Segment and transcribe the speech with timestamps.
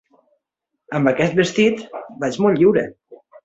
[1.01, 1.85] Amb aquest vestit
[2.25, 2.89] vaig molt lliure.